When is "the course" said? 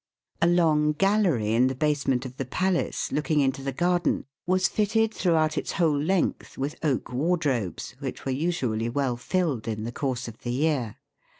9.83-10.27